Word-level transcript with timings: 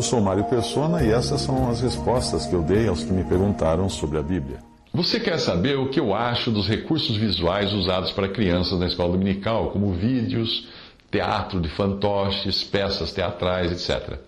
Eu 0.00 0.04
sou 0.04 0.18
Mário 0.18 0.44
Persona 0.44 1.02
e 1.02 1.10
essas 1.10 1.42
são 1.42 1.68
as 1.68 1.82
respostas 1.82 2.46
que 2.46 2.54
eu 2.54 2.62
dei 2.62 2.88
aos 2.88 3.04
que 3.04 3.12
me 3.12 3.22
perguntaram 3.22 3.86
sobre 3.86 4.16
a 4.16 4.22
Bíblia. 4.22 4.60
Você 4.94 5.20
quer 5.20 5.38
saber 5.38 5.76
o 5.76 5.90
que 5.90 6.00
eu 6.00 6.14
acho 6.14 6.50
dos 6.50 6.66
recursos 6.66 7.18
visuais 7.18 7.70
usados 7.74 8.10
para 8.10 8.26
crianças 8.26 8.80
na 8.80 8.86
escola 8.86 9.12
dominical, 9.12 9.68
como 9.72 9.92
vídeos, 9.92 10.66
teatro 11.10 11.60
de 11.60 11.68
fantoches, 11.68 12.64
peças 12.64 13.12
teatrais, 13.12 13.72
etc. 13.72 14.18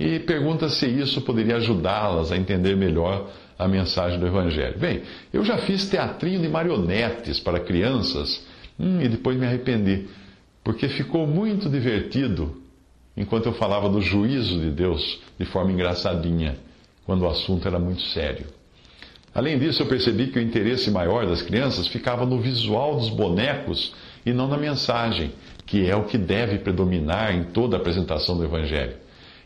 E 0.00 0.18
pergunta 0.20 0.70
se 0.70 0.86
isso 0.86 1.20
poderia 1.20 1.56
ajudá-las 1.56 2.32
a 2.32 2.36
entender 2.38 2.74
melhor 2.74 3.28
a 3.58 3.68
mensagem 3.68 4.18
do 4.18 4.26
Evangelho. 4.26 4.78
Bem, 4.78 5.02
eu 5.30 5.44
já 5.44 5.58
fiz 5.58 5.90
teatrinho 5.90 6.40
de 6.40 6.48
marionetes 6.48 7.38
para 7.38 7.60
crianças 7.60 8.46
hum, 8.80 8.98
e 9.02 9.10
depois 9.10 9.36
me 9.36 9.44
arrependi, 9.44 10.06
porque 10.64 10.88
ficou 10.88 11.26
muito 11.26 11.68
divertido 11.68 12.61
enquanto 13.16 13.46
eu 13.46 13.52
falava 13.52 13.88
do 13.88 14.00
juízo 14.00 14.60
de 14.60 14.70
Deus 14.70 15.20
de 15.38 15.44
forma 15.44 15.72
engraçadinha, 15.72 16.56
quando 17.04 17.22
o 17.22 17.28
assunto 17.28 17.66
era 17.66 17.78
muito 17.78 18.02
sério. 18.02 18.46
Além 19.34 19.58
disso, 19.58 19.82
eu 19.82 19.86
percebi 19.86 20.26
que 20.26 20.38
o 20.38 20.42
interesse 20.42 20.90
maior 20.90 21.26
das 21.26 21.40
crianças 21.40 21.88
ficava 21.88 22.26
no 22.26 22.38
visual 22.38 22.96
dos 22.96 23.08
bonecos 23.08 23.94
e 24.26 24.32
não 24.32 24.46
na 24.46 24.58
mensagem, 24.58 25.32
que 25.64 25.88
é 25.88 25.96
o 25.96 26.04
que 26.04 26.18
deve 26.18 26.58
predominar 26.58 27.34
em 27.34 27.44
toda 27.44 27.76
a 27.76 27.80
apresentação 27.80 28.36
do 28.36 28.44
Evangelho. 28.44 28.96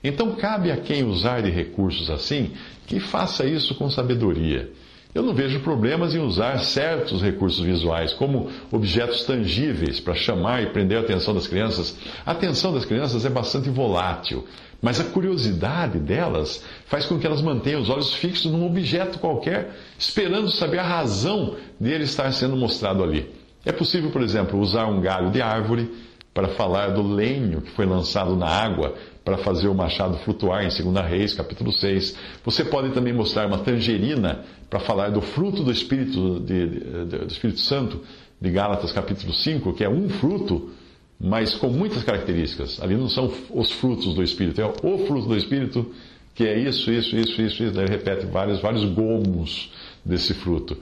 Então, 0.03 0.35
cabe 0.35 0.71
a 0.71 0.77
quem 0.77 1.05
usar 1.05 1.41
de 1.41 1.51
recursos 1.51 2.11
assim 2.11 2.53
que 2.87 3.01
faça 3.01 3.45
isso 3.45 3.75
com 3.75 3.89
sabedoria. 3.89 4.71
Eu 5.17 5.22
não 5.22 5.33
vejo 5.33 5.61
problemas 5.61 6.14
em 6.14 6.19
usar 6.19 6.59
certos 6.59 7.22
recursos 7.22 7.64
visuais, 7.64 8.12
como 8.12 8.50
objetos 8.70 9.25
tangíveis, 9.25 9.98
para 9.98 10.12
chamar 10.12 10.62
e 10.62 10.67
prender 10.67 10.98
a 10.98 11.00
atenção 11.00 11.33
das 11.33 11.47
crianças. 11.47 11.97
A 12.27 12.33
atenção 12.33 12.70
das 12.70 12.84
crianças 12.84 13.25
é 13.25 13.31
bastante 13.31 13.70
volátil, 13.70 14.44
mas 14.83 15.00
a 15.00 15.05
curiosidade 15.05 15.98
delas 15.98 16.62
faz 16.84 17.06
com 17.06 17.19
que 17.19 17.27
elas 17.27 17.41
mantenham 17.41 17.81
os 17.81 17.89
olhos 17.89 18.12
fixos 18.12 18.53
num 18.53 18.67
objeto 18.67 19.19
qualquer, 19.19 19.75
esperando 19.98 20.50
saber 20.50 20.81
a 20.81 20.87
razão 20.87 21.56
dele 21.81 22.05
estar 22.05 22.31
sendo 22.33 22.55
mostrado 22.55 23.03
ali. 23.03 23.33
É 23.64 23.72
possível, 23.72 24.11
por 24.11 24.20
exemplo, 24.20 24.61
usar 24.61 24.84
um 24.84 25.00
galho 25.00 25.31
de 25.31 25.41
árvore 25.41 25.91
para 26.34 26.48
falar 26.48 26.89
do 26.89 27.00
lenho 27.00 27.62
que 27.62 27.70
foi 27.70 27.87
lançado 27.87 28.37
na 28.37 28.47
água 28.47 28.94
para 29.27 29.39
fazer 29.39 29.67
o 29.67 29.75
machado 29.75 30.17
flutuar 30.19 30.63
em 30.63 30.69
2 30.69 31.05
Reis, 31.05 31.35
capítulo 31.35 31.73
6. 31.73 32.17
Você 32.45 32.65
pode 32.65 32.91
também 32.91 33.13
mostrar 33.13 33.49
uma 33.49 33.59
tangerina 33.59 34.45
para 34.71 34.79
falar 34.79 35.11
do 35.11 35.21
fruto 35.21 35.65
do 35.65 35.73
Espírito, 35.73 36.39
de, 36.39 36.69
de, 36.69 37.05
do 37.07 37.27
Espírito 37.27 37.59
Santo, 37.59 38.01
de 38.41 38.51
Gálatas, 38.53 38.93
capítulo 38.93 39.33
5, 39.33 39.73
que 39.73 39.83
é 39.83 39.89
um 39.89 40.09
fruto, 40.09 40.71
mas 41.19 41.57
com 41.57 41.69
muitas 41.69 42.05
características. 42.05 42.81
Ali 42.81 42.95
não 42.95 43.09
são 43.09 43.33
os 43.51 43.73
frutos 43.73 44.15
do 44.15 44.23
Espírito, 44.23 44.61
é 44.61 44.65
o 44.65 44.99
fruto 45.09 45.27
do 45.27 45.37
Espírito, 45.37 45.93
que 46.33 46.45
é 46.45 46.57
isso, 46.57 46.89
isso, 46.93 47.17
isso, 47.17 47.43
isso, 47.43 47.65
isso. 47.65 47.81
Ele 47.81 47.91
repete 47.91 48.27
vários, 48.27 48.61
vários 48.61 48.85
gomos 48.85 49.73
desse 50.05 50.34
fruto. 50.34 50.77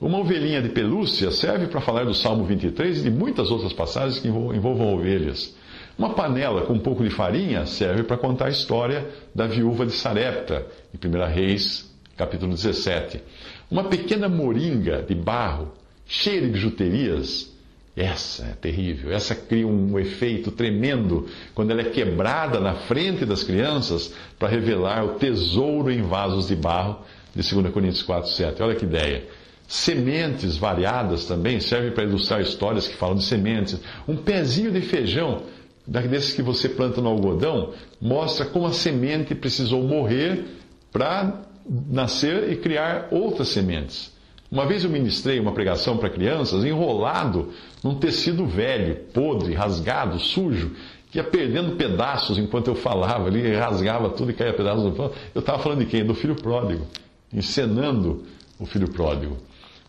Uma 0.00 0.18
ovelhinha 0.18 0.60
de 0.60 0.70
pelúcia 0.70 1.30
serve 1.30 1.68
para 1.68 1.80
falar 1.80 2.04
do 2.04 2.12
Salmo 2.12 2.44
23 2.44 2.98
e 2.98 3.02
de 3.02 3.10
muitas 3.12 3.52
outras 3.52 3.72
passagens 3.72 4.18
que 4.18 4.26
envolvam 4.26 4.92
ovelhas. 4.94 5.54
Uma 5.96 6.10
panela 6.10 6.62
com 6.62 6.72
um 6.72 6.78
pouco 6.78 7.04
de 7.04 7.10
farinha 7.10 7.66
serve 7.66 8.02
para 8.02 8.16
contar 8.16 8.46
a 8.46 8.50
história 8.50 9.08
da 9.34 9.46
viúva 9.46 9.86
de 9.86 9.92
Sarepta, 9.92 10.66
em 10.92 11.08
1 11.08 11.26
Reis, 11.32 11.88
capítulo 12.16 12.52
17. 12.52 13.22
Uma 13.70 13.84
pequena 13.84 14.28
moringa 14.28 15.02
de 15.02 15.14
barro, 15.14 15.72
cheia 16.06 16.40
de 16.40 16.48
bijuterias, 16.48 17.54
essa 17.96 18.44
é 18.44 18.54
terrível. 18.54 19.12
Essa 19.12 19.36
cria 19.36 19.66
um 19.66 19.98
efeito 19.98 20.50
tremendo 20.50 21.28
quando 21.54 21.70
ela 21.70 21.80
é 21.80 21.84
quebrada 21.84 22.58
na 22.58 22.74
frente 22.74 23.24
das 23.24 23.44
crianças 23.44 24.12
para 24.36 24.48
revelar 24.48 25.04
o 25.04 25.14
tesouro 25.14 25.92
em 25.92 26.02
vasos 26.02 26.48
de 26.48 26.56
barro 26.56 26.98
de 27.34 27.54
2 27.54 27.72
Coríntios 27.72 28.02
4, 28.02 28.30
7. 28.30 28.62
Olha 28.62 28.74
que 28.74 28.84
ideia. 28.84 29.24
Sementes 29.68 30.56
variadas 30.56 31.24
também 31.24 31.60
servem 31.60 31.92
para 31.92 32.04
ilustrar 32.04 32.40
histórias 32.40 32.88
que 32.88 32.96
falam 32.96 33.16
de 33.16 33.24
sementes. 33.24 33.78
Um 34.08 34.16
pezinho 34.16 34.72
de 34.72 34.80
feijão, 34.80 35.42
desses 35.86 36.32
que 36.32 36.42
você 36.42 36.68
planta 36.68 37.00
no 37.00 37.08
algodão, 37.08 37.72
mostra 38.00 38.46
como 38.46 38.66
a 38.66 38.72
semente 38.72 39.34
precisou 39.34 39.82
morrer 39.82 40.44
para 40.92 41.42
nascer 41.90 42.50
e 42.50 42.56
criar 42.56 43.08
outras 43.10 43.48
sementes. 43.48 44.12
Uma 44.50 44.66
vez 44.66 44.84
eu 44.84 44.90
ministrei 44.90 45.40
uma 45.40 45.52
pregação 45.52 45.96
para 45.96 46.08
crianças 46.08 46.64
enrolado 46.64 47.50
num 47.82 47.96
tecido 47.96 48.46
velho, 48.46 48.96
podre, 49.12 49.52
rasgado, 49.52 50.18
sujo, 50.18 50.72
que 51.10 51.18
ia 51.18 51.24
perdendo 51.24 51.76
pedaços 51.76 52.38
enquanto 52.38 52.68
eu 52.68 52.74
falava 52.74 53.26
ali, 53.26 53.52
rasgava 53.54 54.10
tudo 54.10 54.30
e 54.30 54.34
caía 54.34 54.52
pedaços 54.52 54.96
Eu 55.34 55.40
estava 55.40 55.58
falando 55.58 55.80
de 55.80 55.86
quem? 55.86 56.04
Do 56.04 56.14
filho 56.14 56.36
pródigo, 56.36 56.86
encenando 57.32 58.24
o 58.58 58.64
filho 58.64 58.88
pródigo. 58.90 59.36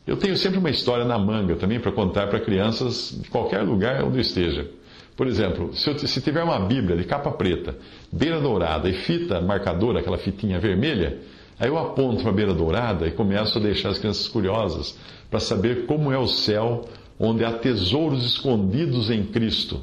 Eu 0.05 0.17
tenho 0.17 0.37
sempre 0.37 0.59
uma 0.59 0.69
história 0.69 1.05
na 1.05 1.17
manga 1.17 1.55
também 1.55 1.79
para 1.79 1.91
contar 1.91 2.27
para 2.27 2.39
crianças 2.39 3.19
de 3.21 3.29
qualquer 3.29 3.61
lugar 3.61 4.03
onde 4.03 4.17
eu 4.17 4.21
esteja. 4.21 4.69
Por 5.15 5.27
exemplo, 5.27 5.73
se, 5.73 5.89
eu, 5.89 5.97
se, 5.97 6.21
tiver 6.21 6.43
uma 6.43 6.59
Bíblia 6.59 6.97
de 6.97 7.05
capa 7.05 7.31
preta, 7.31 7.75
beira 8.11 8.39
dourada 8.39 8.89
e 8.89 8.93
fita 8.93 9.39
marcadora, 9.39 9.99
aquela 9.99 10.17
fitinha 10.17 10.59
vermelha, 10.59 11.19
aí 11.57 11.69
eu 11.69 11.77
aponto 11.77 12.21
para 12.21 12.31
a 12.31 12.35
beira 12.35 12.53
dourada 12.53 13.07
e 13.07 13.11
começo 13.11 13.57
a 13.57 13.61
deixar 13.61 13.89
as 13.89 13.97
crianças 13.97 14.27
curiosas 14.27 14.97
para 15.29 15.39
saber 15.39 15.85
como 15.85 16.11
é 16.11 16.17
o 16.17 16.27
céu 16.27 16.83
onde 17.17 17.45
há 17.45 17.53
tesouros 17.53 18.25
escondidos 18.25 19.09
em 19.09 19.23
Cristo. 19.23 19.81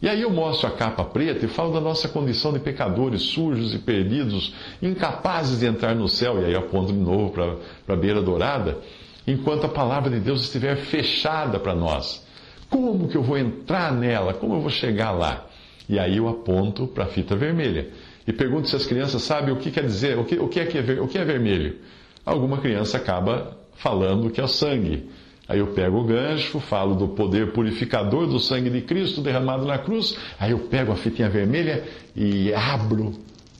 E 0.00 0.08
aí 0.08 0.22
eu 0.22 0.30
mostro 0.30 0.68
a 0.68 0.70
capa 0.70 1.04
preta 1.04 1.44
e 1.44 1.48
falo 1.48 1.72
da 1.72 1.80
nossa 1.80 2.08
condição 2.08 2.52
de 2.52 2.60
pecadores 2.60 3.22
sujos 3.22 3.74
e 3.74 3.78
perdidos, 3.78 4.54
incapazes 4.80 5.58
de 5.58 5.66
entrar 5.66 5.94
no 5.94 6.08
céu, 6.08 6.40
e 6.40 6.46
aí 6.46 6.54
aponto 6.54 6.92
de 6.92 6.98
novo 6.98 7.30
para 7.32 7.94
a 7.94 7.96
beira 7.96 8.22
dourada 8.22 8.78
enquanto 9.26 9.64
a 9.64 9.68
palavra 9.68 10.10
de 10.10 10.20
Deus 10.20 10.42
estiver 10.42 10.76
fechada 10.76 11.58
para 11.58 11.74
nós. 11.74 12.24
Como 12.70 13.08
que 13.08 13.16
eu 13.16 13.22
vou 13.22 13.36
entrar 13.36 13.92
nela? 13.92 14.32
Como 14.32 14.54
eu 14.54 14.60
vou 14.60 14.70
chegar 14.70 15.10
lá? 15.10 15.46
E 15.88 15.98
aí 15.98 16.16
eu 16.16 16.28
aponto 16.28 16.86
para 16.86 17.04
a 17.04 17.08
fita 17.08 17.34
vermelha. 17.34 17.88
E 18.26 18.32
pergunto 18.32 18.68
se 18.68 18.76
as 18.76 18.86
crianças 18.86 19.22
sabem 19.22 19.52
o 19.52 19.56
que 19.56 19.72
quer 19.72 19.84
dizer, 19.84 20.16
o 20.16 20.24
que, 20.24 20.36
o 20.36 20.46
que, 20.46 20.60
é, 20.60 20.66
que 20.66 20.78
é, 20.78 21.00
o 21.00 21.08
que 21.08 21.18
é 21.18 21.24
vermelho. 21.24 21.76
Alguma 22.24 22.58
criança 22.58 22.96
acaba 22.96 23.58
falando 23.74 24.30
que 24.30 24.40
é 24.40 24.44
o 24.44 24.48
sangue. 24.48 25.10
Aí 25.48 25.58
eu 25.58 25.68
pego 25.68 25.98
o 25.98 26.04
gancho, 26.04 26.60
falo 26.60 26.94
do 26.94 27.08
poder 27.08 27.52
purificador 27.52 28.28
do 28.28 28.38
sangue 28.38 28.70
de 28.70 28.82
Cristo 28.82 29.20
derramado 29.20 29.66
na 29.66 29.78
cruz. 29.78 30.16
Aí 30.38 30.52
eu 30.52 30.60
pego 30.60 30.92
a 30.92 30.96
fitinha 30.96 31.28
vermelha 31.28 31.82
e 32.14 32.54
abro 32.54 33.14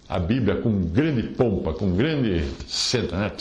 a 0.08 0.20
Bíblia 0.20 0.56
com 0.56 0.82
grande 0.82 1.24
pompa, 1.24 1.72
com 1.72 1.96
grande 1.96 2.44
senta, 2.68 3.16
né? 3.16 3.32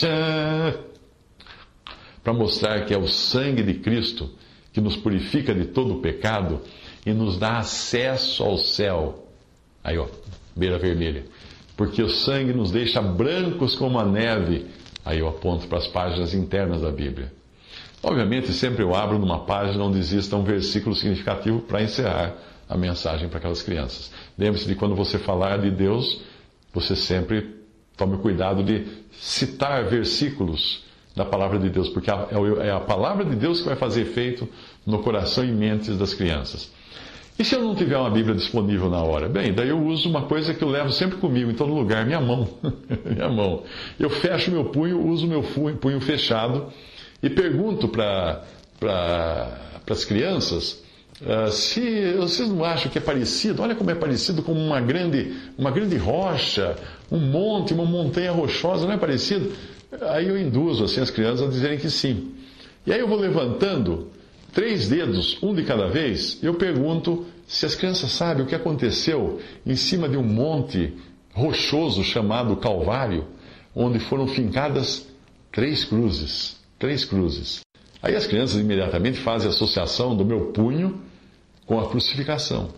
Para 2.24 2.32
mostrar 2.32 2.84
que 2.86 2.92
é 2.92 2.98
o 2.98 3.06
sangue 3.06 3.62
de 3.62 3.74
Cristo 3.74 4.30
que 4.72 4.80
nos 4.80 4.96
purifica 4.96 5.54
de 5.54 5.66
todo 5.66 5.94
o 5.94 6.00
pecado 6.00 6.60
e 7.04 7.12
nos 7.12 7.38
dá 7.38 7.58
acesso 7.58 8.42
ao 8.42 8.56
céu. 8.58 9.26
Aí, 9.82 9.98
ó, 9.98 10.06
beira 10.54 10.78
vermelha. 10.78 11.24
Porque 11.76 12.02
o 12.02 12.08
sangue 12.08 12.52
nos 12.52 12.70
deixa 12.70 13.00
brancos 13.00 13.74
como 13.74 13.98
a 13.98 14.04
neve. 14.04 14.66
Aí 15.04 15.18
eu 15.18 15.28
aponto 15.28 15.66
para 15.66 15.78
as 15.78 15.86
páginas 15.86 16.34
internas 16.34 16.82
da 16.82 16.90
Bíblia. 16.90 17.32
Obviamente, 18.02 18.52
sempre 18.52 18.82
eu 18.82 18.94
abro 18.94 19.18
numa 19.18 19.40
página 19.40 19.84
onde 19.84 19.98
exista 19.98 20.36
um 20.36 20.44
versículo 20.44 20.94
significativo 20.94 21.60
para 21.60 21.82
encerrar 21.82 22.34
a 22.68 22.76
mensagem 22.76 23.28
para 23.28 23.38
aquelas 23.38 23.62
crianças. 23.62 24.10
Lembre-se 24.38 24.66
de 24.66 24.74
quando 24.74 24.94
você 24.94 25.18
falar 25.18 25.58
de 25.58 25.70
Deus, 25.70 26.22
você 26.72 26.94
sempre 26.94 27.56
tome 27.96 28.16
cuidado 28.18 28.62
de 28.62 28.86
citar 29.12 29.84
versículos 29.84 30.84
da 31.20 31.24
palavra 31.26 31.58
de 31.58 31.68
Deus, 31.68 31.90
porque 31.90 32.10
é, 32.10 32.14
é 32.66 32.70
a 32.70 32.80
palavra 32.80 33.26
de 33.26 33.36
Deus 33.36 33.60
que 33.60 33.66
vai 33.66 33.76
fazer 33.76 34.02
efeito 34.02 34.48
no 34.86 35.00
coração 35.00 35.44
e 35.44 35.52
mentes 35.52 35.98
das 35.98 36.14
crianças. 36.14 36.72
E 37.38 37.44
se 37.44 37.54
eu 37.54 37.62
não 37.62 37.74
tiver 37.74 37.96
uma 37.96 38.10
Bíblia 38.10 38.34
disponível 38.34 38.88
na 38.88 39.02
hora? 39.02 39.28
Bem, 39.28 39.52
daí 39.52 39.68
eu 39.68 39.78
uso 39.78 40.08
uma 40.08 40.22
coisa 40.22 40.54
que 40.54 40.62
eu 40.62 40.68
levo 40.68 40.90
sempre 40.92 41.18
comigo, 41.18 41.50
em 41.50 41.54
todo 41.54 41.74
lugar, 41.74 42.06
minha 42.06 42.20
mão. 42.20 42.48
minha 43.04 43.28
mão. 43.28 43.62
Eu 43.98 44.08
fecho 44.08 44.50
meu 44.50 44.64
punho, 44.66 45.06
uso 45.06 45.26
meu 45.26 45.42
punho 45.42 46.00
fechado 46.00 46.72
e 47.22 47.28
pergunto 47.28 47.86
para 47.86 48.42
pra, 48.78 49.58
as 49.90 50.04
crianças 50.04 50.82
Uh, 51.20 51.52
se 51.52 52.14
vocês 52.14 52.48
não 52.48 52.64
acham 52.64 52.90
que 52.90 52.96
é 52.96 53.00
parecido, 53.00 53.62
olha 53.62 53.74
como 53.74 53.90
é 53.90 53.94
parecido 53.94 54.42
com 54.42 54.52
uma 54.52 54.80
grande, 54.80 55.34
uma 55.58 55.70
grande 55.70 55.94
rocha, 55.98 56.74
um 57.12 57.18
monte, 57.18 57.74
uma 57.74 57.84
montanha 57.84 58.32
rochosa, 58.32 58.86
não 58.86 58.94
é 58.94 58.96
parecido? 58.96 59.52
Aí 60.10 60.28
eu 60.28 60.38
induzo 60.38 60.84
assim, 60.84 61.00
as 61.00 61.10
crianças 61.10 61.46
a 61.46 61.50
dizerem 61.50 61.78
que 61.78 61.90
sim. 61.90 62.34
E 62.86 62.92
aí 62.92 63.00
eu 63.00 63.08
vou 63.08 63.18
levantando 63.18 64.08
três 64.52 64.88
dedos, 64.88 65.38
um 65.42 65.54
de 65.54 65.64
cada 65.64 65.88
vez, 65.88 66.38
e 66.42 66.46
eu 66.46 66.54
pergunto 66.54 67.26
se 67.46 67.66
as 67.66 67.74
crianças 67.74 68.10
sabem 68.12 68.44
o 68.44 68.46
que 68.46 68.54
aconteceu 68.54 69.40
em 69.66 69.76
cima 69.76 70.08
de 70.08 70.16
um 70.16 70.22
monte 70.22 70.94
rochoso 71.32 72.02
chamado 72.04 72.56
Calvário, 72.56 73.26
onde 73.74 73.98
foram 73.98 74.26
fincadas 74.26 75.06
três 75.52 75.84
cruzes. 75.84 76.56
Três 76.78 77.04
cruzes. 77.04 77.60
Aí 78.02 78.16
as 78.16 78.26
crianças 78.26 78.60
imediatamente 78.60 79.18
fazem 79.18 79.48
associação 79.48 80.16
do 80.16 80.24
meu 80.24 80.52
punho 80.52 81.00
com 81.66 81.78
a 81.78 81.88
crucificação. 81.88 82.70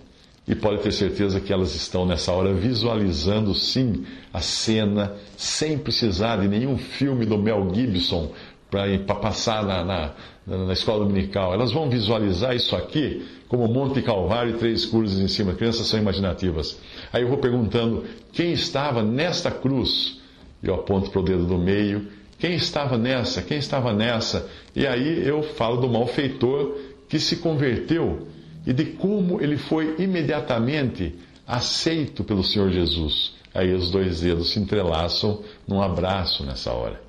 E 0.47 0.55
pode 0.57 0.83
ter 0.83 0.93
certeza 0.93 1.41
que 1.41 1.53
elas 1.53 1.75
estão 1.75 2.05
nessa 2.05 2.33
hora 2.33 2.53
visualizando 2.53 3.55
sim 3.55 4.05
a 4.33 4.41
cena, 4.41 5.15
sem 5.37 5.79
precisar 5.79 6.39
de 6.39 6.49
nenhum 6.49 6.77
filme 6.77 7.25
do 7.25 7.39
Mel 7.39 7.73
Gibson 7.73 8.33
para 8.69 9.15
passar 9.17 9.65
na, 9.65 9.85
na, 9.85 10.15
na, 10.47 10.73
escola 10.73 11.05
dominical. 11.05 11.55
Elas 11.55 11.71
vão 11.71 11.89
visualizar 11.89 12.57
isso 12.57 12.75
aqui 12.75 13.25
como 13.47 13.69
Monte 13.69 14.03
Calvário 14.03 14.57
e 14.57 14.59
três 14.59 14.85
cruzes 14.85 15.21
em 15.21 15.29
cima. 15.29 15.53
Crianças 15.53 15.87
são 15.87 16.01
imaginativas. 16.01 16.77
Aí 17.13 17.23
eu 17.23 17.29
vou 17.29 17.39
perguntando 17.39 18.05
quem 18.33 18.53
estava 18.53 19.03
nesta 19.03 19.51
cruz. 19.51 20.21
Eu 20.61 20.75
aponto 20.75 21.11
para 21.11 21.21
o 21.21 21.25
dedo 21.25 21.45
do 21.45 21.59
meio. 21.59 22.09
Quem 22.39 22.55
estava 22.55 22.99
nessa? 22.99 23.43
Quem 23.43 23.59
estava 23.59 23.93
nessa? 23.93 24.49
E 24.75 24.87
aí 24.87 25.25
eu 25.25 25.43
falo 25.43 25.77
do 25.77 25.89
malfeitor 25.89 26.77
que 27.09 27.21
se 27.21 27.37
converteu 27.37 28.27
e 28.67 28.73
de 28.73 28.85
como 28.85 29.41
ele 29.41 29.57
foi 29.57 29.97
imediatamente 29.99 31.15
aceito 31.47 32.25
pelo 32.25 32.45
Senhor 32.45 32.71
Jesus. 32.71 33.35
Aí 33.55 33.73
os 33.73 33.91
dois 33.91 34.21
dedos 34.21 34.53
se 34.53 34.59
entrelaçam 34.59 35.43
num 35.67 35.83
abraço 35.83 36.45
nessa 36.45 36.73
hora. 36.73 37.01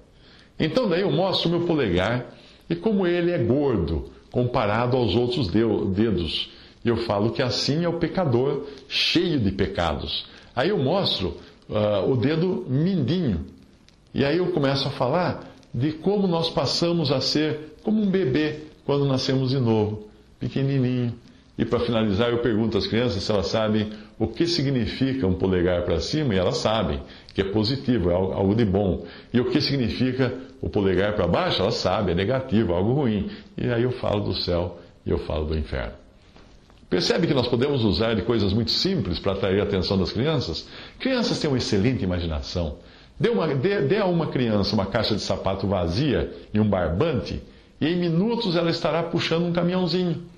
Então 0.59 0.89
daí 0.89 1.01
eu 1.01 1.11
mostro 1.11 1.49
o 1.49 1.51
meu 1.57 1.67
polegar 1.67 2.25
e 2.69 2.75
como 2.75 3.07
ele 3.07 3.31
é 3.31 3.37
gordo 3.37 4.11
comparado 4.31 4.97
aos 4.97 5.15
outros 5.15 5.47
dedos. 5.47 6.49
E 6.83 6.89
eu 6.89 6.97
falo 6.97 7.31
que 7.31 7.41
assim 7.41 7.83
é 7.85 7.87
o 7.87 7.99
pecador 7.99 8.67
cheio 8.89 9.39
de 9.39 9.51
pecados. 9.51 10.25
Aí 10.55 10.69
eu 10.69 10.77
mostro 10.77 11.37
uh, 11.69 12.11
o 12.11 12.17
dedo 12.17 12.65
mindinho. 12.67 13.45
E 14.13 14.25
aí 14.25 14.37
eu 14.37 14.47
começo 14.51 14.87
a 14.87 14.91
falar 14.91 15.53
de 15.73 15.91
como 15.91 16.27
nós 16.27 16.49
passamos 16.49 17.11
a 17.11 17.21
ser 17.21 17.77
como 17.83 18.01
um 18.01 18.09
bebê 18.09 18.59
quando 18.85 19.05
nascemos 19.05 19.51
de 19.51 19.59
novo, 19.59 20.07
pequenininho, 20.39 21.13
e 21.57 21.63
para 21.63 21.79
finalizar, 21.79 22.29
eu 22.29 22.39
pergunto 22.39 22.77
às 22.77 22.87
crianças 22.87 23.21
se 23.21 23.31
elas 23.31 23.47
sabem 23.47 23.91
o 24.17 24.27
que 24.27 24.47
significa 24.47 25.27
um 25.27 25.33
polegar 25.33 25.83
para 25.83 25.99
cima, 25.99 26.33
e 26.33 26.37
elas 26.37 26.57
sabem 26.57 26.99
que 27.33 27.41
é 27.41 27.43
positivo, 27.43 28.09
é 28.09 28.13
algo 28.13 28.55
de 28.55 28.65
bom. 28.65 29.05
E 29.31 29.39
o 29.39 29.45
que 29.45 29.61
significa 29.61 30.33
o 30.61 30.69
polegar 30.69 31.13
para 31.15 31.27
baixo, 31.27 31.61
elas 31.61 31.75
sabem, 31.75 32.13
é 32.13 32.15
negativo, 32.15 32.73
é 32.73 32.75
algo 32.75 32.93
ruim. 32.93 33.29
E 33.55 33.67
aí 33.67 33.83
eu 33.83 33.91
falo 33.91 34.21
do 34.21 34.33
céu 34.33 34.79
e 35.05 35.11
eu 35.11 35.19
falo 35.19 35.45
do 35.45 35.55
inferno. 35.55 35.93
Percebe 36.89 37.27
que 37.27 37.33
nós 37.33 37.47
podemos 37.47 37.83
usar 37.83 38.15
de 38.15 38.23
coisas 38.23 38.51
muito 38.53 38.71
simples 38.71 39.19
para 39.19 39.33
atrair 39.33 39.59
a 39.59 39.63
atenção 39.63 39.97
das 39.97 40.11
crianças? 40.11 40.67
Crianças 40.99 41.39
têm 41.39 41.49
uma 41.49 41.57
excelente 41.57 42.03
imaginação. 42.03 42.77
Dê, 43.19 43.29
uma, 43.29 43.47
dê, 43.53 43.81
dê 43.81 43.97
a 43.97 44.05
uma 44.05 44.27
criança 44.27 44.75
uma 44.75 44.87
caixa 44.87 45.15
de 45.15 45.21
sapato 45.21 45.67
vazia 45.67 46.31
e 46.51 46.59
um 46.59 46.67
barbante, 46.67 47.41
e 47.79 47.87
em 47.87 47.95
minutos 47.95 48.55
ela 48.55 48.71
estará 48.71 49.03
puxando 49.03 49.45
um 49.45 49.53
caminhãozinho. 49.53 50.32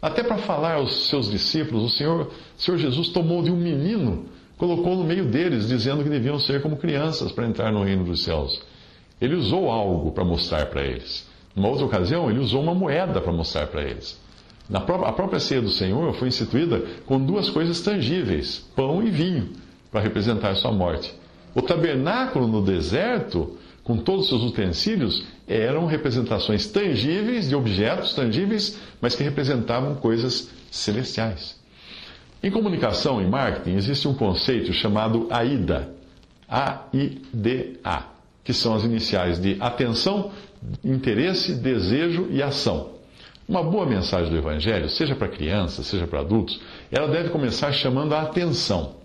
Até 0.00 0.22
para 0.22 0.38
falar 0.38 0.74
aos 0.74 1.08
seus 1.08 1.30
discípulos, 1.30 1.84
o 1.84 1.96
Senhor, 1.96 2.30
o 2.56 2.60
Senhor 2.60 2.78
Jesus 2.78 3.08
tomou 3.08 3.42
de 3.42 3.50
um 3.50 3.56
menino, 3.56 4.26
colocou 4.56 4.94
no 4.94 5.04
meio 5.04 5.24
deles, 5.24 5.66
dizendo 5.68 6.04
que 6.04 6.10
deviam 6.10 6.38
ser 6.38 6.62
como 6.62 6.76
crianças 6.76 7.32
para 7.32 7.46
entrar 7.46 7.72
no 7.72 7.82
reino 7.82 8.04
dos 8.04 8.22
céus. 8.22 8.62
Ele 9.20 9.34
usou 9.34 9.70
algo 9.70 10.12
para 10.12 10.24
mostrar 10.24 10.66
para 10.66 10.84
eles. 10.84 11.28
Numa 11.54 11.68
outra 11.68 11.86
ocasião, 11.86 12.30
ele 12.30 12.38
usou 12.38 12.62
uma 12.62 12.74
moeda 12.74 13.20
para 13.20 13.32
mostrar 13.32 13.66
para 13.66 13.82
eles. 13.82 14.20
Na 14.68 14.78
a 14.78 15.12
própria 15.12 15.40
ceia 15.40 15.62
do 15.62 15.70
Senhor 15.70 16.12
foi 16.14 16.28
instituída 16.28 16.82
com 17.06 17.18
duas 17.18 17.48
coisas 17.50 17.80
tangíveis: 17.80 18.64
pão 18.76 19.02
e 19.02 19.10
vinho, 19.10 19.50
para 19.90 20.00
representar 20.00 20.54
sua 20.54 20.70
morte. 20.70 21.12
O 21.54 21.62
tabernáculo 21.62 22.46
no 22.46 22.62
deserto 22.62 23.56
com 23.82 23.96
todos 23.96 24.24
os 24.24 24.28
seus 24.28 24.42
utensílios, 24.42 25.24
eram 25.48 25.86
representações 25.86 26.66
tangíveis 26.66 27.48
de 27.48 27.54
objetos 27.54 28.14
tangíveis, 28.14 28.78
mas 29.00 29.14
que 29.14 29.22
representavam 29.22 29.94
coisas 29.94 30.50
celestiais. 30.70 31.58
Em 32.42 32.50
comunicação 32.50 33.20
e 33.20 33.26
marketing 33.26 33.76
existe 33.76 34.06
um 34.06 34.14
conceito 34.14 34.72
chamado 34.72 35.26
AIDA, 35.30 35.92
A-I-D-A, 36.48 38.02
que 38.44 38.52
são 38.52 38.74
as 38.74 38.84
iniciais 38.84 39.40
de 39.40 39.56
atenção, 39.58 40.30
interesse, 40.84 41.54
desejo 41.54 42.28
e 42.30 42.42
ação. 42.42 42.90
Uma 43.48 43.62
boa 43.62 43.86
mensagem 43.86 44.30
do 44.30 44.36
Evangelho, 44.36 44.88
seja 44.90 45.16
para 45.16 45.28
crianças, 45.28 45.86
seja 45.86 46.06
para 46.06 46.20
adultos, 46.20 46.60
ela 46.92 47.08
deve 47.08 47.30
começar 47.30 47.72
chamando 47.72 48.14
a 48.14 48.22
atenção. 48.22 48.96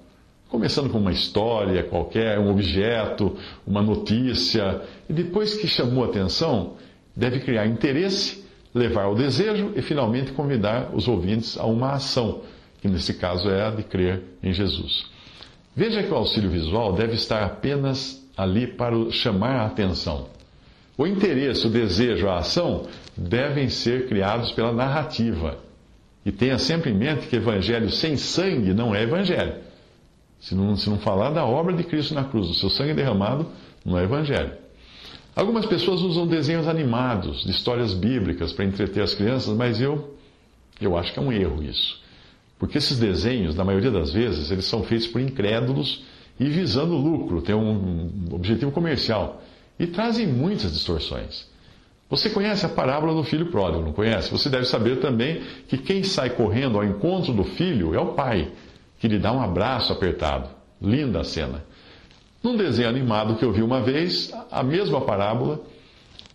Começando 0.54 0.92
com 0.92 1.00
uma 1.00 1.12
história 1.12 1.82
qualquer, 1.82 2.38
um 2.38 2.52
objeto, 2.52 3.36
uma 3.66 3.82
notícia, 3.82 4.84
e 5.10 5.12
depois 5.12 5.56
que 5.56 5.68
chamou 5.68 6.04
a 6.04 6.08
atenção, 6.08 6.76
deve 7.16 7.40
criar 7.40 7.66
interesse, 7.66 8.46
levar 8.72 9.06
ao 9.06 9.16
desejo 9.16 9.74
e 9.76 9.82
finalmente 9.82 10.32
convidar 10.32 10.92
os 10.94 11.08
ouvintes 11.08 11.58
a 11.58 11.66
uma 11.66 11.94
ação, 11.94 12.42
que 12.80 12.88
nesse 12.88 13.16
caso 13.16 13.50
é 13.50 13.66
a 13.66 13.72
de 13.72 13.82
crer 13.82 14.22
em 14.44 14.54
Jesus. 14.54 15.08
Veja 15.76 16.04
que 16.04 16.12
o 16.12 16.16
auxílio 16.16 16.52
visual 16.52 16.94
deve 16.94 17.16
estar 17.16 17.44
apenas 17.44 18.24
ali 18.38 18.68
para 18.68 19.10
chamar 19.10 19.56
a 19.56 19.66
atenção. 19.66 20.28
O 20.96 21.08
interesse, 21.08 21.66
o 21.66 21.72
desejo, 21.72 22.30
a 22.30 22.38
ação 22.38 22.86
devem 23.18 23.70
ser 23.70 24.08
criados 24.08 24.52
pela 24.52 24.72
narrativa. 24.72 25.58
E 26.24 26.32
tenha 26.32 26.60
sempre 26.60 26.92
em 26.92 26.96
mente 26.96 27.26
que 27.26 27.38
evangelho 27.38 27.90
sem 27.90 28.16
sangue 28.18 28.72
não 28.72 28.94
é 28.94 29.02
evangelho. 29.02 29.63
Se 30.44 30.54
não, 30.54 30.76
se 30.76 30.90
não 30.90 31.00
falar 31.00 31.30
da 31.30 31.46
obra 31.46 31.74
de 31.74 31.86
Cristo 31.86 32.14
na 32.14 32.26
cruz, 32.26 32.50
do 32.50 32.54
seu 32.54 32.70
sangue 32.70 32.94
derramado, 32.94 33.48
não 33.86 33.98
é 33.98 34.04
evangelho. 34.04 34.52
Algumas 35.34 35.66
pessoas 35.66 36.02
usam 36.02 36.28
desenhos 36.28 36.68
animados 36.68 37.46
de 37.46 37.52
histórias 37.52 37.94
bíblicas 37.94 38.52
para 38.52 38.66
entreter 38.66 39.02
as 39.02 39.16
crianças, 39.16 39.56
mas 39.56 39.80
eu, 39.80 40.18
eu 40.82 40.98
acho 40.98 41.14
que 41.14 41.20
é 41.20 41.22
um 41.22 41.32
erro 41.32 41.64
isso. 41.64 41.98
Porque 42.60 42.78
esses 42.78 43.00
desenhos, 43.00 43.56
na 43.56 43.64
maioria 43.64 43.90
das 43.90 44.12
vezes, 44.12 44.52
eles 44.52 44.66
são 44.66 44.84
feitos 44.84 45.08
por 45.08 45.22
incrédulos 45.22 46.04
e 46.38 46.44
visando 46.50 46.94
lucro, 46.94 47.42
tem 47.42 47.56
um 47.56 48.12
objetivo 48.32 48.72
comercial. 48.72 49.42
E 49.80 49.88
trazem 49.88 50.28
muitas 50.28 50.74
distorções. 50.74 51.48
Você 52.10 52.30
conhece 52.30 52.66
a 52.66 52.70
parábola 52.70 53.14
do 53.14 53.24
filho 53.24 53.46
pródigo, 53.46 53.82
não 53.82 53.94
conhece? 53.94 54.30
Você 54.30 54.50
deve 54.50 54.66
saber 54.66 55.00
também 55.00 55.42
que 55.70 55.78
quem 55.78 56.04
sai 56.04 56.32
correndo 56.32 56.78
ao 56.78 56.84
encontro 56.84 57.34
do 57.34 57.46
filho 57.46 57.96
é 57.96 58.00
o 58.00 58.08
pai 58.08 58.52
que 59.04 59.08
lhe 59.10 59.20
dá 59.20 59.34
um 59.34 59.42
abraço 59.42 59.92
apertado. 59.92 60.48
Linda 60.82 61.20
a 61.20 61.24
cena. 61.26 61.62
Num 62.42 62.56
desenho 62.56 62.88
animado 62.88 63.36
que 63.36 63.44
eu 63.44 63.52
vi 63.52 63.62
uma 63.62 63.82
vez, 63.82 64.34
a 64.50 64.64
mesma 64.64 65.02
parábola, 65.02 65.60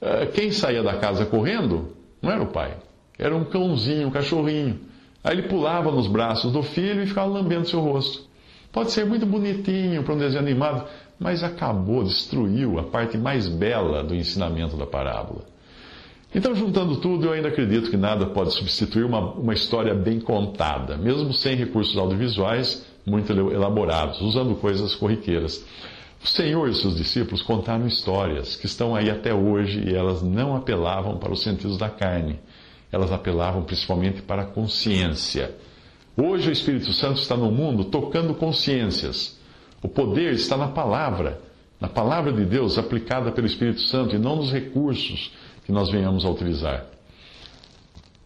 eh, 0.03 0.27
quem 0.27 0.53
saía 0.53 0.83
da 0.83 0.99
casa 0.99 1.25
correndo 1.25 1.97
não 2.21 2.31
era 2.31 2.43
o 2.43 2.49
pai, 2.49 2.77
era 3.19 3.35
um 3.35 3.43
cãozinho, 3.43 4.09
um 4.09 4.11
cachorrinho. 4.11 4.81
Aí 5.25 5.33
ele 5.33 5.49
pulava 5.49 5.91
nos 5.91 6.09
braços 6.09 6.53
do 6.53 6.63
filho 6.63 7.03
e 7.03 7.07
ficava 7.07 7.27
lambendo 7.27 7.67
seu 7.67 7.81
rosto. 7.81 8.29
Pode 8.71 8.91
ser 8.91 9.07
muito 9.07 9.25
bonitinho 9.25 10.03
para 10.03 10.13
um 10.13 10.19
desenho 10.19 10.43
animado, 10.43 10.87
mas 11.19 11.43
acabou, 11.43 12.05
destruiu 12.05 12.79
a 12.79 12.83
parte 12.83 13.17
mais 13.17 13.49
bela 13.49 14.05
do 14.05 14.15
ensinamento 14.15 14.77
da 14.77 14.87
parábola. 14.87 15.41
Então, 16.35 16.55
juntando 16.55 16.97
tudo, 16.97 17.27
eu 17.27 17.33
ainda 17.33 17.49
acredito 17.49 17.91
que 17.91 17.97
nada 17.97 18.27
pode 18.27 18.53
substituir 18.53 19.05
uma, 19.05 19.33
uma 19.33 19.55
história 19.55 19.95
bem 19.95 20.21
contada, 20.21 20.97
mesmo 20.97 21.33
sem 21.33 21.57
recursos 21.57 21.97
audiovisuais 21.97 22.87
muito 23.07 23.33
elaborados, 23.33 24.21
usando 24.21 24.55
coisas 24.57 24.95
corriqueiras. 24.95 25.65
O 26.23 26.27
Senhor 26.27 26.67
e 26.67 26.71
os 26.71 26.81
seus 26.81 26.97
discípulos 26.97 27.41
contaram 27.41 27.87
histórias 27.87 28.57
que 28.57 28.67
estão 28.67 28.95
aí 28.95 29.09
até 29.09 29.33
hoje 29.33 29.85
e 29.89 29.95
elas 29.95 30.23
não 30.23 30.55
apelavam 30.55 31.17
para 31.17 31.33
os 31.33 31.43
sentidos 31.43 31.79
da 31.79 31.89
carne, 31.89 32.39
elas 32.93 33.11
apelavam 33.11 33.63
principalmente 33.63 34.21
para 34.21 34.43
a 34.43 34.47
consciência. 34.47 35.55
Hoje 36.17 36.51
o 36.51 36.53
Espírito 36.53 36.93
Santo 36.93 37.21
está 37.21 37.37
no 37.37 37.51
mundo 37.51 37.85
tocando 37.85 38.35
consciências. 38.35 39.39
O 39.81 39.89
poder 39.89 40.33
está 40.33 40.57
na 40.57 40.69
palavra, 40.69 41.41
na 41.81 41.89
palavra 41.89 42.33
de 42.33 42.45
Deus 42.45 42.77
aplicada 42.77 43.31
pelo 43.31 43.47
Espírito 43.47 43.81
Santo 43.83 44.17
e 44.17 44.19
não 44.19 44.37
nos 44.37 44.53
recursos 44.53 45.31
que 45.69 45.73
nós 45.73 45.91
venhamos 45.91 46.25
a 46.25 46.31
utilizar. 46.31 46.87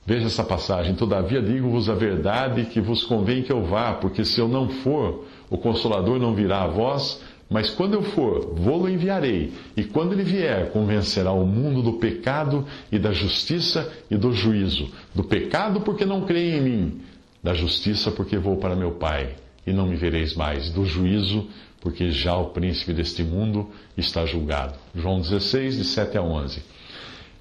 Veja 0.06 0.26
essa 0.26 0.44
passagem. 0.44 0.94
Todavia 0.94 1.42
digo-vos 1.42 1.90
a 1.90 1.94
verdade 1.94 2.66
que 2.66 2.80
vos 2.80 3.02
convém 3.02 3.42
que 3.42 3.50
eu 3.50 3.64
vá, 3.64 3.94
porque 3.94 4.24
se 4.24 4.38
eu 4.38 4.46
não 4.46 4.68
for, 4.68 5.24
o 5.50 5.58
Consolador 5.58 6.20
não 6.20 6.36
virá 6.36 6.62
a 6.62 6.68
vós, 6.68 7.20
Mas 7.52 7.68
quando 7.68 7.92
eu 7.92 8.02
for, 8.02 8.54
vou-lo 8.54 8.88
enviarei, 8.88 9.52
e 9.76 9.84
quando 9.84 10.14
ele 10.14 10.22
vier, 10.24 10.70
convencerá 10.70 11.32
o 11.32 11.46
mundo 11.46 11.82
do 11.82 11.92
pecado 11.98 12.66
e 12.90 12.98
da 12.98 13.12
justiça 13.12 13.92
e 14.10 14.16
do 14.16 14.32
juízo. 14.32 14.90
Do 15.14 15.22
pecado, 15.22 15.82
porque 15.82 16.06
não 16.06 16.22
creem 16.22 16.56
em 16.56 16.60
mim, 16.62 17.00
da 17.42 17.52
justiça, 17.52 18.10
porque 18.10 18.38
vou 18.38 18.56
para 18.56 18.74
meu 18.74 18.92
Pai, 18.92 19.34
e 19.66 19.72
não 19.72 19.86
me 19.86 19.96
vereis 19.96 20.34
mais, 20.34 20.70
do 20.70 20.86
juízo, 20.86 21.46
porque 21.78 22.10
já 22.10 22.34
o 22.38 22.46
príncipe 22.46 22.94
deste 22.94 23.22
mundo 23.22 23.68
está 23.98 24.24
julgado. 24.24 24.74
João 24.94 25.20
16, 25.20 25.76
de 25.76 25.84
7 25.84 26.16
a 26.16 26.22
11. 26.22 26.62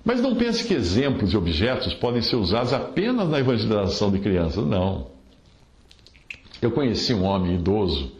Mas 0.03 0.21
não 0.21 0.35
pense 0.35 0.67
que 0.67 0.73
exemplos 0.73 1.31
e 1.31 1.37
objetos 1.37 1.93
podem 1.93 2.21
ser 2.21 2.35
usados 2.35 2.73
apenas 2.73 3.29
na 3.29 3.39
evangelização 3.39 4.11
de 4.11 4.19
crianças. 4.19 4.65
Não. 4.65 5.07
Eu 6.61 6.71
conheci 6.71 7.13
um 7.13 7.23
homem 7.23 7.55
idoso 7.55 8.11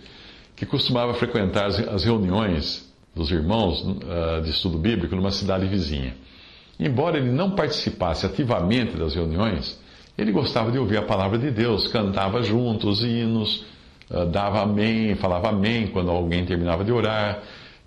que 0.56 0.66
costumava 0.66 1.14
frequentar 1.16 1.66
as 1.66 2.04
reuniões 2.04 2.92
dos 3.16 3.32
irmãos 3.32 3.82
uh, 3.82 4.42
de 4.44 4.52
estudo 4.52 4.78
bíblico 4.78 5.16
numa 5.16 5.32
cidade 5.32 5.66
vizinha. 5.66 6.16
Embora 6.80 7.18
ele 7.18 7.32
não 7.32 7.52
participasse 7.52 8.26
ativamente 8.26 8.96
das 8.96 9.14
reuniões, 9.14 9.80
ele 10.18 10.32
gostava 10.32 10.72
de 10.72 10.78
ouvir 10.78 10.98
a 10.98 11.02
palavra 11.02 11.38
de 11.38 11.52
Deus, 11.52 11.88
cantava 11.88 12.42
juntos 12.42 13.04
hinos, 13.04 13.66
uh, 14.10 14.26
dava 14.26 14.62
amém, 14.62 15.16
falava 15.16 15.50
amém 15.50 15.88
quando 15.88 16.10
alguém 16.10 16.46
terminava 16.46 16.84
de 16.84 16.92
orar, 16.92 17.42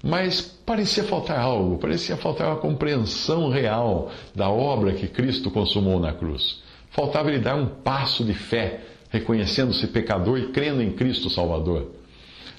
mas 0.04 0.42
parecia 0.42 1.02
faltar 1.02 1.40
algo, 1.40 1.78
parecia 1.78 2.14
faltar 2.18 2.48
uma 2.48 2.58
compreensão 2.58 3.48
real 3.48 4.12
da 4.34 4.50
obra 4.50 4.92
que 4.92 5.08
Cristo 5.08 5.50
consumou 5.50 5.98
na 5.98 6.12
cruz. 6.12 6.62
Faltava 6.90 7.30
ele 7.30 7.38
dar 7.38 7.54
um 7.54 7.64
passo 7.64 8.22
de 8.22 8.34
fé, 8.34 8.80
reconhecendo-se 9.08 9.86
pecador 9.86 10.38
e 10.38 10.48
crendo 10.48 10.82
em 10.82 10.92
Cristo 10.92 11.30
Salvador. 11.30 11.90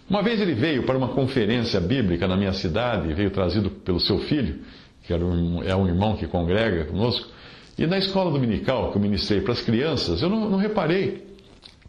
Uma 0.10 0.24
vez 0.24 0.42
ele 0.42 0.56
veio 0.56 0.84
para 0.84 0.98
uma 0.98 1.10
conferência 1.10 1.80
bíblica 1.80 2.28
na 2.28 2.36
minha 2.36 2.52
cidade, 2.52 3.14
veio 3.14 3.30
trazido 3.30 3.70
pelo 3.70 4.00
seu 4.00 4.18
filho, 4.20 4.62
que 5.04 5.14
um, 5.14 5.62
é 5.62 5.76
um 5.76 5.88
irmão 5.88 6.16
que 6.16 6.26
congrega 6.26 6.86
conosco, 6.86 7.30
e 7.78 7.86
na 7.86 8.00
escola 8.00 8.32
dominical 8.32 8.92
que 8.92 8.98
eu 8.98 9.02
ministrei 9.02 9.42
para 9.42 9.54
as 9.54 9.62
crianças, 9.62 10.24
eu 10.24 10.30
não, 10.30 10.50
não 10.50 10.58
reparei 10.58 11.24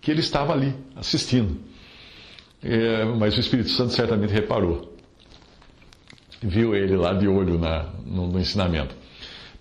que 0.02 0.10
ele 0.10 0.20
estava 0.20 0.52
ali, 0.52 0.74
assistindo. 0.94 1.56
É, 2.62 3.04
mas 3.04 3.36
o 3.38 3.40
Espírito 3.40 3.70
Santo 3.70 3.94
certamente 3.94 4.32
reparou. 4.32 4.95
Viu 6.42 6.74
ele 6.74 6.96
lá 6.96 7.12
de 7.12 7.26
olho 7.26 7.58
na, 7.58 7.86
no, 8.04 8.26
no 8.26 8.38
ensinamento. 8.38 8.94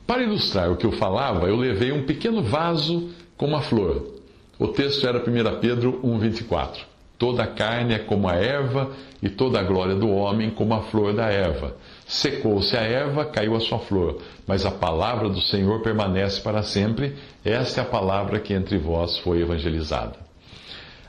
Para 0.05 0.23
ilustrar 0.23 0.71
o 0.71 0.77
que 0.77 0.85
eu 0.85 0.91
falava, 0.91 1.47
eu 1.47 1.55
levei 1.55 1.91
um 1.91 2.05
pequeno 2.05 2.43
vaso 2.43 3.09
com 3.37 3.47
uma 3.47 3.61
flor. 3.61 4.13
O 4.59 4.67
texto 4.67 5.07
era 5.07 5.19
1 5.19 5.59
Pedro 5.59 5.99
1,24. 6.03 6.79
Toda 7.17 7.43
a 7.43 7.47
carne 7.47 7.93
é 7.93 7.99
como 7.99 8.27
a 8.27 8.35
erva, 8.35 8.91
e 9.25 9.29
toda 9.29 9.59
a 9.59 9.63
glória 9.63 9.95
do 9.95 10.09
homem 10.09 10.51
como 10.51 10.73
a 10.73 10.83
flor 10.83 11.13
da 11.13 11.25
erva. 11.25 11.75
Secou-se 12.05 12.77
a 12.77 12.81
erva, 12.81 13.25
caiu 13.25 13.55
a 13.55 13.59
sua 13.59 13.79
flor, 13.79 14.21
mas 14.45 14.65
a 14.65 14.71
palavra 14.71 15.29
do 15.29 15.41
Senhor 15.41 15.81
permanece 15.81 16.41
para 16.41 16.61
sempre. 16.61 17.15
Esta 17.43 17.81
é 17.81 17.83
a 17.83 17.87
palavra 17.87 18.39
que 18.39 18.53
entre 18.53 18.77
vós 18.77 19.17
foi 19.19 19.41
evangelizada. 19.41 20.24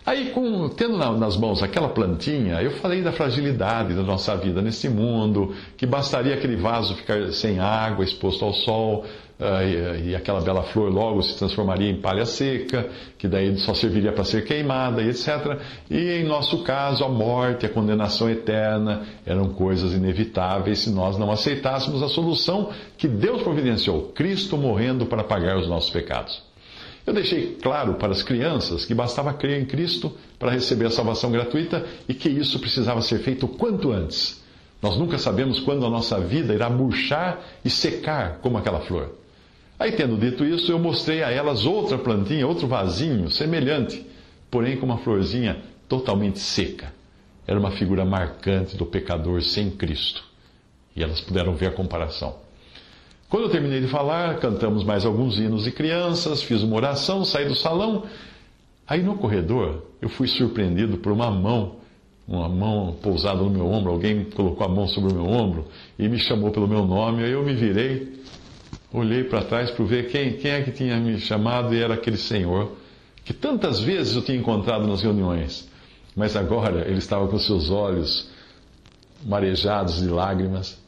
Aí, 0.07 0.31
com, 0.31 0.69
tendo 0.69 0.97
nas 0.97 1.37
mãos 1.37 1.65
aquela 1.65 1.89
plantinha, 1.89 2.63
eu 2.63 2.71
falei 2.71 3.03
da 3.03 3.11
fragilidade 3.11 3.93
da 3.93 4.05
nossa 4.05 4.37
vida 4.37 4.63
nesse 4.63 4.89
mundo, 4.89 5.53
que 5.77 5.85
bastaria 5.85 6.33
aquele 6.33 6.55
vaso 6.55 6.95
ficar 6.95 7.33
sem 7.33 7.59
água, 7.59 8.05
exposto 8.05 8.45
ao 8.45 8.53
sol, 8.53 9.05
uh, 9.41 10.03
e, 10.05 10.11
e, 10.11 10.15
aquela 10.15 10.41
bela 10.41 10.63
flor 10.63 10.93
logo 10.93 11.21
se 11.23 11.37
transformaria 11.37 11.91
em 11.91 12.01
palha 12.01 12.25
seca, 12.25 12.89
que 13.19 13.27
daí 13.27 13.59
só 13.59 13.75
serviria 13.75 14.13
para 14.13 14.23
ser 14.23 14.45
queimada, 14.45 15.03
e 15.03 15.09
etc. 15.09 15.59
E 15.91 16.21
em 16.21 16.25
nosso 16.25 16.63
caso, 16.63 17.03
a 17.03 17.09
morte, 17.09 17.67
a 17.67 17.69
condenação 17.69 18.31
eterna 18.31 19.03
eram 19.27 19.49
coisas 19.55 19.93
inevitáveis 19.93 20.79
se 20.79 20.91
nós 20.91 21.19
não 21.19 21.33
aceitássemos 21.33 22.01
a 22.01 22.09
solução 22.09 22.71
que 22.97 23.09
Deus 23.09 23.43
providenciou: 23.43 24.13
Cristo 24.15 24.57
morrendo 24.57 25.05
para 25.05 25.25
pagar 25.25 25.57
os 25.59 25.69
nossos 25.69 25.91
pecados. 25.91 26.46
Eu 27.07 27.15
deixei 27.15 27.57
claro 27.63 27.95
para 27.95 28.11
as 28.11 28.23
crianças 28.23 28.85
que 28.85 28.93
bastava 28.93 29.33
crer 29.33 29.63
em 29.63 29.65
Cristo 29.65 30.13
para 30.41 30.51
receber 30.51 30.87
a 30.87 30.91
salvação 30.91 31.31
gratuita 31.31 31.87
e 32.09 32.13
que 32.13 32.29
isso 32.29 32.59
precisava 32.59 33.01
ser 33.01 33.21
feito 33.21 33.47
quanto 33.47 33.93
antes. 33.93 34.43
Nós 34.83 34.97
nunca 34.97 35.17
sabemos 35.17 35.61
quando 35.61 35.87
a 35.87 35.91
nossa 35.91 36.19
vida 36.19 36.53
irá 36.53 36.69
murchar 36.69 37.41
e 37.65 37.71
secar 37.71 38.39
como 38.43 38.59
aquela 38.59 38.81
flor. 38.81 39.15
Aí, 39.79 39.93
tendo 39.93 40.17
dito 40.17 40.45
isso, 40.45 40.73
eu 40.73 40.79
mostrei 40.79 41.23
a 41.23 41.31
elas 41.31 41.65
outra 41.65 41.97
plantinha, 41.97 42.47
outro 42.47 42.67
vasinho 42.67 43.31
semelhante, 43.31 44.05
porém 44.51 44.77
com 44.77 44.87
uma 44.87 44.99
florzinha 44.99 45.63
totalmente 45.89 46.41
seca. 46.41 46.93
Era 47.47 47.59
uma 47.59 47.71
figura 47.71 48.05
marcante 48.05 48.77
do 48.77 48.85
pecador 48.85 49.43
sem 49.43 49.71
Cristo. 49.71 50.25
E 50.95 51.03
elas 51.03 51.21
puderam 51.21 51.55
ver 51.55 51.67
a 51.67 51.73
comparação. 51.73 52.46
Quando 53.29 53.45
eu 53.45 53.51
terminei 53.51 53.81
de 53.81 53.89
falar, 53.89 54.39
cantamos 54.39 54.85
mais 54.85 55.05
alguns 55.05 55.39
hinos 55.39 55.65
de 55.65 55.73
crianças, 55.73 56.43
fiz 56.43 56.63
uma 56.63 56.77
oração, 56.77 57.25
saí 57.25 57.47
do 57.47 57.57
salão. 57.57 58.05
Aí 58.87 59.03
no 59.03 59.17
corredor, 59.17 59.83
eu 60.01 60.09
fui 60.09 60.29
surpreendido 60.29 60.99
por 60.99 61.11
uma 61.11 61.29
mão, 61.29 61.77
uma 62.27 62.49
mão 62.49 62.97
pousada 63.03 63.43
no 63.43 63.51
meu 63.51 63.67
ombro. 63.67 63.91
Alguém 63.91 64.25
colocou 64.25 64.65
a 64.65 64.69
mão 64.69 64.87
sobre 64.87 65.13
o 65.13 65.15
meu 65.15 65.27
ombro 65.27 65.67
e 65.99 66.09
me 66.09 66.19
chamou 66.19 66.53
pelo 66.53 66.69
meu 66.69 66.87
nome. 66.87 67.25
Aí 67.25 67.33
eu 67.33 67.45
me 67.45 67.53
virei, 67.53 68.21
olhei 68.93 69.25
para 69.25 69.43
trás 69.43 69.73
para 69.73 69.85
ver 69.85 70.09
quem, 70.09 70.35
quem 70.35 70.53
é 70.53 70.63
que 70.63 70.71
tinha 70.71 70.97
me 70.99 71.19
chamado 71.19 71.75
e 71.75 71.83
era 71.83 71.95
aquele 71.95 72.17
senhor 72.17 72.77
que 73.25 73.35
tantas 73.35 73.81
vezes 73.81 74.15
eu 74.15 74.23
tinha 74.23 74.39
encontrado 74.39 74.87
nas 74.87 75.03
reuniões. 75.03 75.69
Mas 76.15 76.37
agora 76.37 76.89
ele 76.89 76.99
estava 76.99 77.27
com 77.27 77.39
seus 77.41 77.71
olhos 77.71 78.31
marejados 79.25 80.01
de 80.01 80.07
lágrimas 80.07 80.79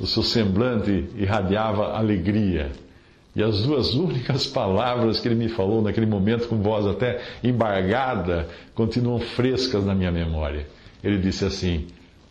o 0.00 0.06
seu 0.06 0.22
semblante 0.22 1.08
irradiava 1.16 1.96
alegria. 1.96 2.72
E 3.34 3.42
as 3.42 3.62
duas 3.62 3.94
únicas 3.94 4.46
palavras 4.46 5.20
que 5.20 5.28
ele 5.28 5.34
me 5.34 5.48
falou 5.48 5.82
naquele 5.82 6.06
momento, 6.06 6.48
com 6.48 6.60
voz 6.62 6.86
até 6.86 7.20
embargada, 7.42 8.48
continuam 8.74 9.18
frescas 9.20 9.84
na 9.84 9.94
minha 9.94 10.12
memória. 10.12 10.66
Ele 11.02 11.18
disse 11.18 11.44
assim: 11.44 11.86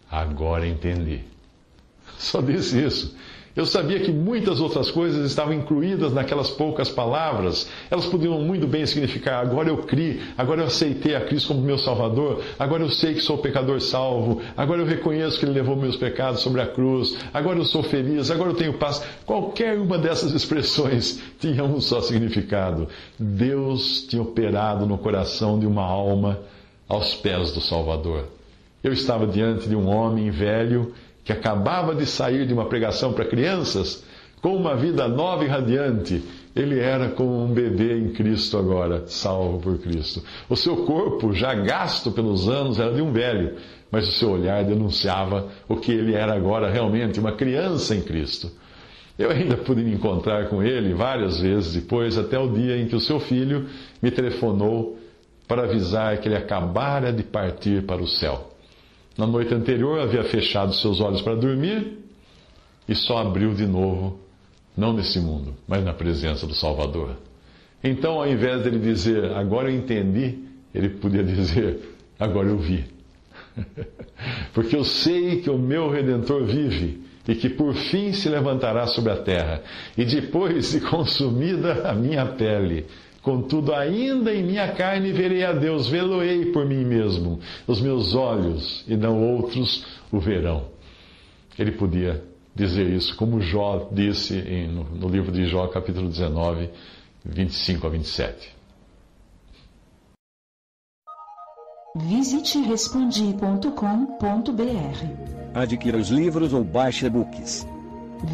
Agora 0.10 0.67
entendi. 0.67 1.22
Só 2.17 2.41
disse 2.41 2.84
isso. 2.84 3.15
Eu 3.55 3.67
sabia 3.67 4.00
que 4.00 4.12
muitas 4.12 4.60
outras 4.60 4.89
coisas 4.89 5.29
estavam 5.29 5.53
incluídas 5.53 6.12
naquelas 6.12 6.50
poucas 6.50 6.89
palavras. 6.89 7.69
Elas 7.91 8.07
podiam 8.07 8.41
muito 8.41 8.65
bem 8.65 8.83
significar: 8.83 9.45
agora 9.45 9.69
eu 9.69 9.77
criei, 9.77 10.22
agora 10.36 10.62
eu 10.62 10.65
aceitei 10.65 11.15
a 11.15 11.22
Cristo 11.22 11.50
como 11.50 11.62
meu 11.62 11.77
Salvador, 11.77 12.41
agora 12.57 12.81
eu 12.81 12.89
sei 12.89 13.13
que 13.13 13.22
sou 13.22 13.38
pecador 13.38 13.79
salvo, 13.79 14.41
agora 14.57 14.81
eu 14.81 14.88
reconheço 14.88 15.39
que 15.39 15.45
Ele 15.45 15.53
levou 15.53 15.75
meus 15.75 15.95
pecados 15.95 16.41
sobre 16.41 16.62
a 16.62 16.67
cruz, 16.67 17.15
agora 17.31 17.60
eu 17.60 17.65
sou 17.65 17.83
feliz, 17.83 18.31
agora 18.31 18.50
eu 18.50 18.55
tenho 18.55 18.74
paz. 18.74 19.03
Qualquer 19.24 19.77
uma 19.77 20.00
dessas 20.00 20.33
expressões 20.33 21.22
tinha 21.39 21.63
um 21.63 21.79
só 21.79 22.01
significado: 22.01 22.88
Deus 23.19 24.01
tinha 24.10 24.24
operado 24.24 24.88
no 24.88 24.98
coração 24.98 25.60
de 25.60 25.67
uma 25.67 25.83
alma 25.83 26.39
aos 26.89 27.13
pés 27.13 27.51
do 27.51 27.62
Salvador. 27.62 28.29
Eu 28.83 28.91
estava 28.91 29.27
diante 29.27 29.69
de 29.69 29.75
um 29.75 29.88
homem 29.88 30.31
velho 30.31 30.91
que 31.24 31.32
acabava 31.32 31.96
de 31.96 32.06
sair 32.06 32.46
de 32.46 32.53
uma 32.53 32.65
pregação 32.65 33.13
para 33.13 33.25
crianças, 33.25 34.03
com 34.42 34.56
uma 34.56 34.75
vida 34.75 35.08
nova 35.08 35.46
e 35.46 35.48
radiante, 35.48 36.22
ele 36.53 36.80
era 36.80 37.10
como 37.10 37.44
um 37.44 37.53
bebê 37.53 37.98
em 37.98 38.10
Cristo 38.10 38.58
agora, 38.58 39.03
salvo 39.08 39.60
por 39.60 39.77
Cristo. 39.80 40.22
O 40.50 40.56
seu 40.56 40.86
corpo, 40.86 41.34
já 41.34 41.53
gasto 41.53 42.12
pelos 42.12 42.50
anos, 42.50 42.80
era 42.80 42.92
de 42.92 43.01
um 43.01 43.12
velho, 43.12 43.56
mas 43.89 44.08
o 44.08 44.12
seu 44.12 44.32
olhar 44.32 44.63
denunciava 44.63 45.48
o 45.68 45.77
que 45.77 45.92
ele 45.92 46.13
era 46.13 46.34
agora 46.36 46.70
realmente, 46.70 47.20
uma 47.20 47.32
criança 47.32 47.96
em 47.96 48.01
Cristo. 48.01 48.51
Eu 49.18 49.32
ainda 49.32 49.56
pude 49.56 49.82
me 49.84 49.94
encontrar 49.94 50.50
com 50.50 50.62
ele 50.62 50.94
várias 50.94 51.39
vezes 51.39 51.74
depois, 51.74 52.18
até 52.18 52.38
o 52.38 52.51
dia 52.51 52.77
em 52.77 52.88
que 52.88 52.96
o 52.96 53.00
seu 53.00 53.20
filho 53.20 53.68
me 54.01 54.12
telefonou 54.12 54.98
para 55.48 55.63
avisar 55.63 56.18
que 56.18 56.27
ele 56.27 56.36
acabara 56.36 57.13
de 57.13 57.24
partir 57.24 57.84
para 57.84 58.01
o 58.01 58.08
céu. 58.08 58.52
Na 59.17 59.27
noite 59.27 59.53
anterior 59.53 60.00
havia 60.00 60.24
fechado 60.24 60.74
seus 60.74 61.00
olhos 61.00 61.22
para 61.22 61.36
dormir 61.36 62.00
e 62.88 62.96
só 62.96 63.20
abriu 63.20 63.53
de 63.53 63.65
novo, 63.65 64.20
não 64.75 64.93
nesse 64.93 65.20
mundo, 65.20 65.55
mas 65.67 65.84
na 65.84 65.93
presença 65.93 66.48
do 66.48 66.53
Salvador. 66.53 67.15
Então, 67.84 68.13
ao 68.13 68.27
invés 68.27 68.63
dele 68.63 68.79
dizer, 68.79 69.25
agora 69.34 69.70
eu 69.70 69.75
entendi, 69.75 70.39
ele 70.74 70.89
podia 70.89 71.22
dizer, 71.24 71.79
agora 72.20 72.48
eu 72.50 72.58
vi. 72.58 72.86
Porque 74.53 74.75
eu 74.75 74.84
sei 74.84 75.41
que 75.41 75.50
o 75.50 75.58
meu 75.58 75.89
redentor 75.89 76.43
vive 76.46 77.03
e 77.27 77.36
que 77.36 77.50
por 77.50 77.74
fim 77.74 78.12
se 78.12 78.27
levantará 78.27 78.86
sobre 78.88 79.12
a 79.12 79.17
terra, 79.17 79.62
e 79.98 80.03
depois 80.03 80.72
de 80.72 80.82
consumida 80.82 81.89
a 81.89 81.93
minha 81.93 82.25
pele, 82.25 82.86
Contudo, 83.24 83.74
ainda 83.74 84.36
em 84.36 84.44
minha 84.44 84.74
carne 84.74 85.13
verei 85.13 85.46
a 85.46 85.53
Deus, 85.53 85.88
vê-lo-ei 85.88 86.51
por 86.51 86.65
mim 86.65 86.84
mesmo. 86.84 87.39
Os 87.65 87.80
meus 87.80 88.13
olhos, 88.13 88.84
e 88.86 88.98
não 88.98 89.24
outros, 89.24 89.86
o 90.12 90.20
verão. 90.20 90.65
Ele 91.58 91.72
podia 91.72 92.22
dizer 92.53 92.86
isso, 92.89 93.15
como 93.15 93.39
Jó 93.39 93.88
disse 93.89 94.36
no 94.94 95.08
livro 95.08 95.32
de 95.32 95.46
Jó, 95.46 95.65
capítulo 95.68 96.10
19, 96.10 96.70
25 97.24 97.88
a 97.88 97.89
27. 97.89 98.53
Visite 101.96 102.60
respondi.com.br. 102.60 103.70
Adquira 105.53 105.98
os 105.98 106.10
livros 106.10 106.51
ou 106.51 106.62
baixe 106.62 107.06
e-books. 107.06 107.65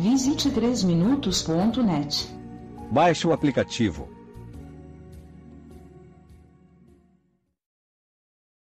Visite 0.02 0.50
3minutos.net. 0.50 2.28
Baixe 2.92 3.28
o 3.28 3.34
aplicativo 3.34 4.19